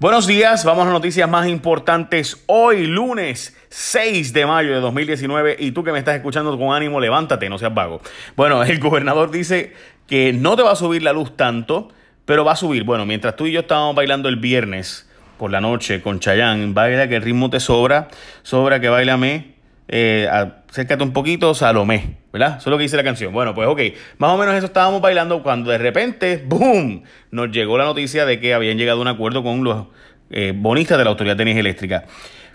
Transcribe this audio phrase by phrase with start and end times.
[0.00, 5.56] Buenos días, vamos a noticias más importantes hoy, lunes 6 de mayo de 2019.
[5.58, 8.00] Y tú que me estás escuchando con ánimo, levántate, no seas vago.
[8.36, 9.72] Bueno, el gobernador dice
[10.06, 11.88] que no te va a subir la luz tanto,
[12.24, 12.84] pero va a subir.
[12.84, 17.08] Bueno, mientras tú y yo estábamos bailando el viernes por la noche con Chayanne, baila
[17.08, 18.06] que el ritmo te sobra,
[18.44, 19.58] sobra que bailame
[19.88, 20.28] eh,
[20.68, 22.58] acércate un poquito, Salomé, ¿verdad?
[22.58, 23.32] Eso es lo que dice la canción.
[23.32, 23.80] Bueno, pues ok,
[24.18, 28.38] más o menos eso estábamos bailando cuando de repente, ¡boom!, nos llegó la noticia de
[28.38, 29.86] que habían llegado a un acuerdo con los
[30.30, 32.04] eh, bonistas de la Autoridad de Energía Eléctrica.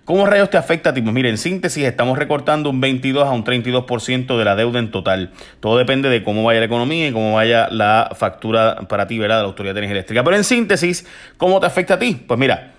[0.06, 1.02] ¿Cómo rayos te afecta a ti?
[1.02, 4.92] Pues mire, en síntesis, estamos recortando un 22 a un 32% de la deuda en
[4.92, 5.32] total.
[5.62, 9.38] Todo depende de cómo vaya la economía y cómo vaya la factura para ti, ¿verdad?
[9.38, 10.24] De la Autoridad de Energía Eléctrica.
[10.24, 11.06] Pero en síntesis,
[11.38, 12.22] ¿cómo te afecta a ti?
[12.28, 12.74] Pues mira,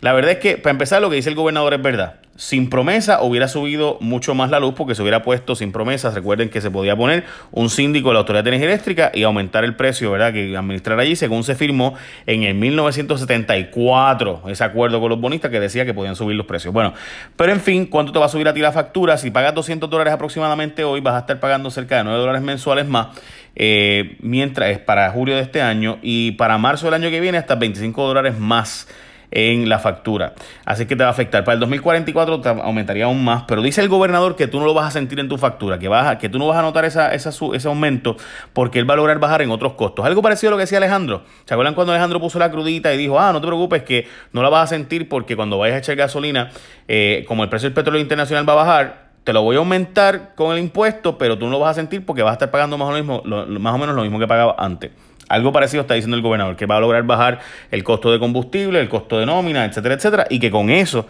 [0.00, 2.19] la verdad es que, para empezar, lo que dice el gobernador es verdad.
[2.40, 6.14] Sin promesa hubiera subido mucho más la luz porque se hubiera puesto sin promesas.
[6.14, 9.62] Recuerden que se podía poner un síndico de la Autoridad de Energía Eléctrica y aumentar
[9.62, 10.32] el precio, ¿verdad?
[10.32, 15.60] Que administrar allí, según se firmó en el 1974, ese acuerdo con los bonistas que
[15.60, 16.72] decía que podían subir los precios.
[16.72, 16.94] Bueno,
[17.36, 19.18] pero en fin, ¿cuánto te va a subir a ti la factura?
[19.18, 22.88] Si pagas 200 dólares aproximadamente hoy, vas a estar pagando cerca de 9 dólares mensuales
[22.88, 23.08] más.
[23.54, 27.36] Eh, mientras es para julio de este año y para marzo del año que viene
[27.36, 28.88] hasta 25 dólares más
[29.30, 30.34] en la factura.
[30.64, 31.44] Así que te va a afectar.
[31.44, 34.74] Para el 2044 te aumentaría aún más, pero dice el gobernador que tú no lo
[34.74, 37.14] vas a sentir en tu factura, que, vas que tú no vas a notar esa,
[37.14, 38.16] ese aumento
[38.52, 40.04] porque él va a lograr bajar en otros costos.
[40.04, 41.22] Algo parecido a lo que decía Alejandro.
[41.44, 44.42] ¿Se acuerdan cuando Alejandro puso la crudita y dijo, ah, no te preocupes que no
[44.42, 46.50] la vas a sentir porque cuando vayas a echar gasolina,
[46.88, 50.34] eh, como el precio del petróleo internacional va a bajar, te lo voy a aumentar
[50.34, 52.78] con el impuesto, pero tú no lo vas a sentir porque vas a estar pagando
[52.78, 54.90] más o, más o menos lo mismo que pagaba antes.
[55.30, 57.38] Algo parecido está diciendo el gobernador, que va a lograr bajar
[57.70, 61.06] el costo de combustible, el costo de nómina, etcétera, etcétera, y que con eso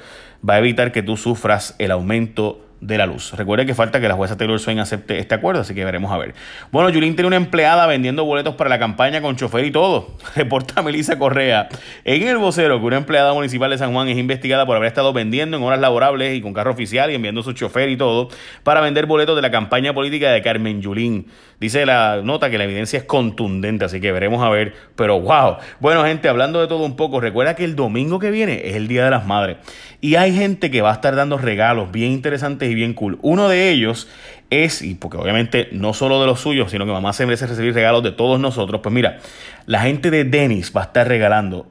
[0.47, 3.33] va a evitar que tú sufras el aumento de la luz.
[3.33, 6.19] Recuerde que falta que la jueza Taylor Swain acepte este acuerdo, así que veremos a
[6.19, 6.35] ver.
[6.73, 10.17] Bueno, Yulín tiene una empleada vendiendo boletos para la campaña con chofer y todo.
[10.35, 11.69] Reporta Melissa Correa
[12.05, 15.13] en el vocero que una empleada municipal de San Juan es investigada por haber estado
[15.13, 18.29] vendiendo en horas laborables y con carro oficial y enviando su chofer y todo
[18.63, 21.27] para vender boletos de la campaña política de Carmen Yulín.
[21.61, 24.75] Dice la nota que la evidencia es contundente, así que veremos a ver.
[24.97, 25.59] Pero wow.
[25.79, 28.89] Bueno, gente, hablando de todo un poco, recuerda que el domingo que viene es el
[28.89, 29.59] Día de las Madres.
[30.01, 33.19] Y hay gente que va a estar dando regalos bien interesantes y bien cool.
[33.21, 34.09] Uno de ellos
[34.49, 37.75] es, y porque obviamente no solo de los suyos, sino que mamá se merece recibir
[37.75, 38.81] regalos de todos nosotros.
[38.83, 39.19] Pues mira,
[39.67, 41.67] la gente de Dennis va a estar regalando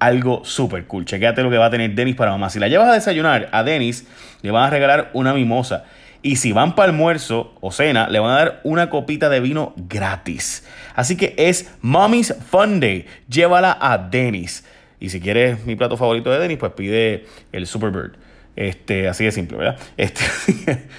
[0.00, 1.04] algo súper cool.
[1.04, 2.50] Chequéate lo que va a tener Denis para mamá.
[2.50, 4.06] Si la llevas a desayunar a Denis,
[4.42, 5.84] le van a regalar una mimosa.
[6.22, 9.72] Y si van para almuerzo o cena, le van a dar una copita de vino
[9.76, 10.66] gratis.
[10.94, 13.06] Así que es Mommy's Fun Day.
[13.28, 14.64] Llévala a Dennis.
[14.98, 18.16] Y si quieres mi plato favorito de Dennis, pues pide el Superbird.
[18.56, 19.78] Este, así de simple, ¿verdad?
[19.96, 20.24] Este,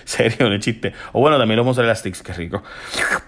[0.03, 0.93] serio, no es chiste.
[1.11, 2.63] O bueno, también los mozzarella sticks, qué rico.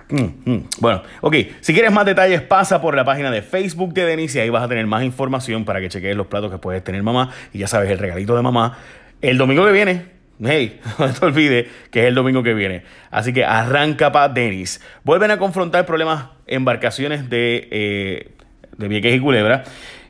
[0.09, 0.69] Mm, mm.
[0.79, 1.35] Bueno, ok.
[1.61, 4.63] Si quieres más detalles, pasa por la página de Facebook de Denis y ahí vas
[4.63, 7.29] a tener más información para que cheques los platos que puedes tener mamá.
[7.53, 8.79] Y ya sabes, el regalito de mamá.
[9.21, 10.05] El domingo que viene,
[10.45, 12.83] Hey, no te olvides que es el domingo que viene.
[13.11, 14.81] Así que arranca para Denis.
[15.03, 18.31] Vuelven a confrontar problemas embarcaciones de, eh,
[18.77, 19.63] de Vieques y Culebra.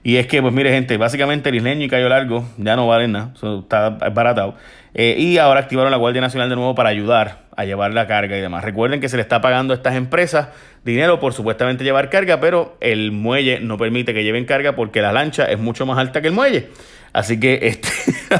[0.04, 3.14] Y es que, pues mire, gente, básicamente el isleño y Cayo Largo ya no valen
[3.14, 4.56] nada, está baratado.
[4.94, 8.38] Eh, y ahora activaron la Guardia Nacional de nuevo para ayudar a llevar la carga
[8.38, 8.64] y demás.
[8.64, 10.50] Recuerden que se le está pagando a estas empresas
[10.84, 15.12] dinero por supuestamente llevar carga, pero el muelle no permite que lleven carga porque la
[15.12, 16.70] lancha es mucho más alta que el muelle.
[17.14, 17.90] Así que, este,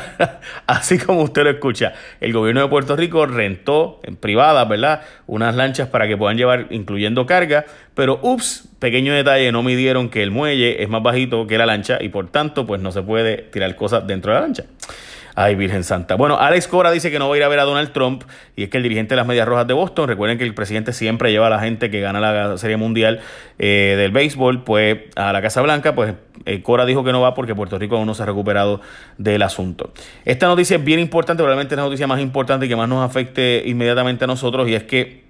[0.68, 5.04] así como usted lo escucha, el gobierno de Puerto Rico rentó en privada, ¿verdad?
[5.28, 10.24] Unas lanchas para que puedan llevar, incluyendo carga, pero ups, pequeño detalle, no midieron que
[10.24, 13.38] el muelle es más bajito que la lancha y por tanto, pues no se puede
[13.38, 14.64] tirar cosas dentro de la lancha.
[15.36, 16.16] Ay, Virgen Santa.
[16.16, 18.24] Bueno, Alex Cora dice que no va a ir a ver a Donald Trump
[18.56, 20.94] y es que el dirigente de las Medias Rojas de Boston, recuerden que el presidente
[20.94, 23.20] siempre lleva a la gente que gana la Serie Mundial
[23.58, 26.14] eh, del béisbol, pues a la Casa Blanca, pues
[26.46, 28.82] eh, Cora dijo que no va porque Puerto Rico aún no se ha recuperado
[29.18, 29.92] del asunto.
[30.24, 33.04] Esta noticia es bien importante, probablemente es la noticia más importante y que más nos
[33.04, 35.23] afecte inmediatamente a nosotros y es que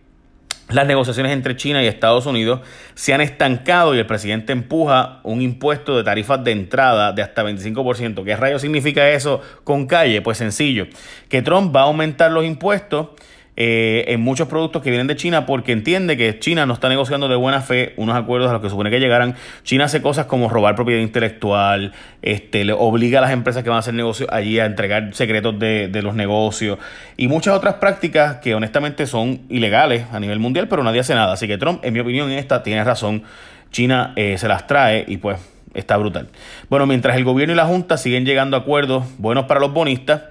[0.69, 2.62] las negociaciones entre China y Estados Unidos
[2.96, 7.44] se han estancado y el presidente empuja un impuesto de tarifas de entrada de hasta
[7.44, 8.23] 25%.
[8.23, 10.22] ¿Qué rayo significa eso con calle?
[10.22, 10.87] Pues sencillo,
[11.29, 13.09] que Trump va a aumentar los impuestos
[13.55, 17.28] eh, en muchos productos que vienen de China porque entiende que China no está negociando
[17.28, 19.35] de buena fe unos acuerdos a los que supone que llegaran.
[19.64, 23.78] China hace cosas como robar propiedad intelectual, este, le obliga a las empresas que van
[23.78, 26.79] a hacer negocios allí a entregar secretos de, los negocios
[27.16, 31.34] y muchas otras prácticas que honestamente son ilegales a nivel mundial, pero nadie hace nada.
[31.34, 33.23] Así que Trump, en mi opinión, en esta tiene razón.
[33.72, 35.40] China eh, se las trae y pues
[35.73, 36.29] está brutal.
[36.70, 40.23] Bueno, mientras el gobierno y la Junta siguen llegando a acuerdos buenos para los bonistas,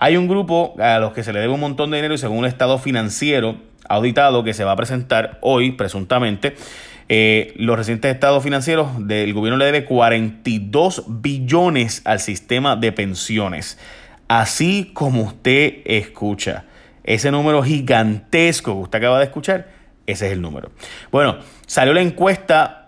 [0.00, 2.38] hay un grupo a los que se le debe un montón de dinero y según
[2.38, 3.56] un estado financiero
[3.88, 6.56] auditado que se va a presentar hoy, presuntamente,
[7.12, 13.78] Eh, los recientes estados financieros del gobierno le debe 42 billones al sistema de pensiones.
[14.28, 16.66] Así como usted escucha.
[17.02, 19.70] Ese número gigantesco que usted acaba de escuchar,
[20.06, 20.70] ese es el número.
[21.10, 22.79] Bueno, salió la encuesta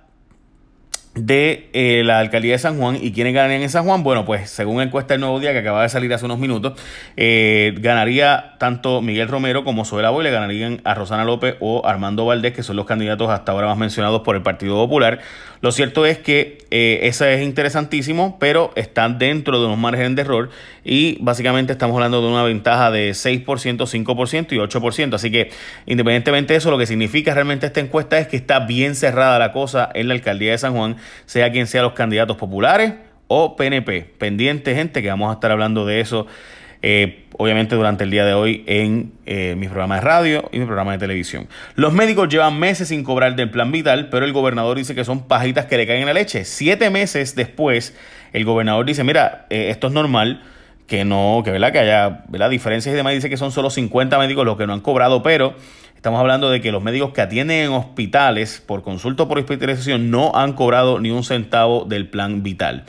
[1.15, 4.03] de eh, la alcaldía de San Juan y quiénes ganarían en San Juan.
[4.03, 6.73] Bueno, pues según encuesta del Nuevo Día que acaba de salir hace unos minutos,
[7.17, 12.25] eh, ganaría tanto Miguel Romero como Zoela Boy, le ganarían a Rosana López o Armando
[12.25, 15.21] Valdés, que son los candidatos hasta ahora más mencionados por el Partido Popular.
[15.63, 20.23] Lo cierto es que eh, esa es interesantísimo, pero están dentro de unos márgenes de
[20.23, 20.51] error
[20.85, 25.15] y básicamente estamos hablando de una ventaja de 6%, 5% y 8%.
[25.15, 25.51] Así que
[25.87, 29.53] independientemente de eso, lo que significa realmente esta encuesta es que está bien cerrada la
[29.53, 32.95] cosa en la alcaldía de San Juan, sea quien sea los candidatos populares
[33.29, 34.15] o PNP.
[34.19, 36.27] Pendiente, gente, que vamos a estar hablando de eso
[36.85, 40.65] eh, obviamente durante el día de hoy en eh, mi programa de radio y mi
[40.67, 41.49] programa de televisión.
[41.77, 45.29] Los médicos llevan meses sin cobrar del plan vital, pero el gobernador dice que son
[45.29, 46.45] pajitas que le caen en la leche.
[46.45, 47.97] Siete meses después,
[48.33, 50.43] el gobernador dice, mira, eh, esto es normal,
[50.87, 51.73] que no, que, ¿verdad?
[51.73, 52.51] que haya ¿verdad?
[52.51, 53.15] diferencias y demás.
[53.15, 55.55] Dice que son solo 50 médicos los que no han cobrado, pero
[55.97, 60.33] estamos hablando de que los médicos que atienden en hospitales por consulta por hospitalización no
[60.35, 62.85] han cobrado ni un centavo del plan vital.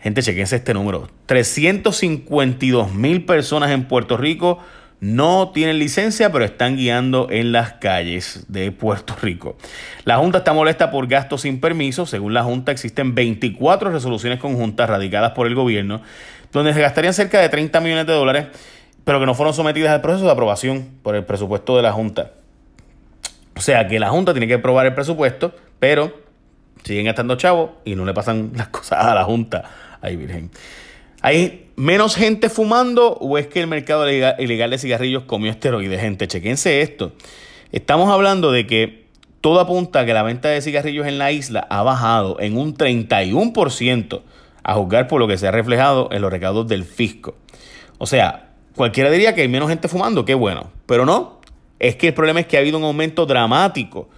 [0.00, 1.08] Gente, chequense este número.
[1.26, 4.60] 352 mil personas en Puerto Rico
[5.00, 9.56] no tienen licencia, pero están guiando en las calles de Puerto Rico.
[10.04, 12.04] La Junta está molesta por gastos sin permiso.
[12.06, 16.02] Según la Junta, existen 24 resoluciones conjuntas radicadas por el gobierno,
[16.52, 18.46] donde se gastarían cerca de 30 millones de dólares,
[19.04, 22.32] pero que no fueron sometidas al proceso de aprobación por el presupuesto de la Junta.
[23.56, 26.12] O sea que la Junta tiene que aprobar el presupuesto, pero
[26.84, 29.64] siguen gastando chavos y no le pasan las cosas a la Junta
[30.00, 30.50] Ay, virgen.
[31.22, 36.00] ¿Hay menos gente fumando o es que el mercado ilegal de cigarrillos comió esteroides?
[36.00, 37.12] Gente, chequense esto.
[37.72, 39.08] Estamos hablando de que
[39.40, 42.76] todo apunta a que la venta de cigarrillos en la isla ha bajado en un
[42.76, 44.22] 31%,
[44.68, 47.34] a juzgar por lo que se ha reflejado en los recaudos del fisco.
[47.96, 51.40] O sea, cualquiera diría que hay menos gente fumando, qué bueno, pero no.
[51.78, 54.10] Es que el problema es que ha habido un aumento dramático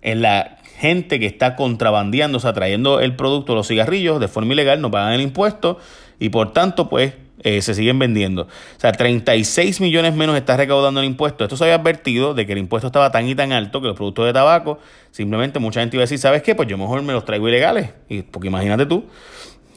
[0.00, 4.54] en la gente que está contrabandeando, o sea, trayendo el producto, los cigarrillos, de forma
[4.54, 5.76] ilegal, no pagan el impuesto
[6.18, 7.12] y por tanto, pues,
[7.42, 8.44] eh, se siguen vendiendo.
[8.44, 11.44] O sea, 36 millones menos está recaudando el impuesto.
[11.44, 13.96] Esto se había advertido de que el impuesto estaba tan y tan alto que los
[13.96, 14.78] productos de tabaco,
[15.10, 16.54] simplemente mucha gente iba a decir, ¿sabes qué?
[16.54, 17.90] Pues yo mejor me los traigo ilegales.
[18.08, 19.04] Y, porque imagínate tú.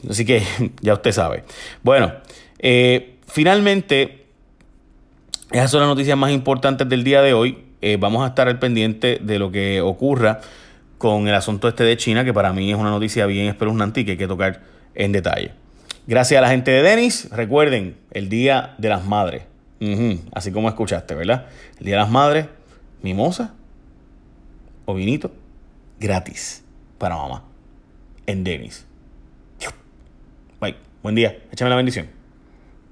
[0.08, 0.42] Así que
[0.80, 1.44] ya usted sabe.
[1.82, 2.12] Bueno,
[2.58, 4.26] eh, finalmente,
[5.50, 7.58] esas son las noticias más importantes del día de hoy.
[7.80, 10.40] Eh, vamos a estar al pendiente de lo que ocurra
[10.98, 14.04] con el asunto este de China, que para mí es una noticia bien espeluznante y
[14.04, 14.62] que hay que tocar
[14.94, 15.52] en detalle.
[16.06, 17.28] Gracias a la gente de Denis.
[17.30, 19.42] Recuerden, el Día de las Madres.
[20.32, 21.46] Así como escuchaste, ¿verdad?
[21.78, 22.46] El Día de las Madres,
[23.02, 23.52] mimosa
[24.86, 25.30] o vinito
[26.00, 26.64] gratis
[26.98, 27.44] para mamá
[28.26, 28.86] en Denis.
[31.04, 31.36] Buen día.
[31.52, 32.08] Échame la bendición.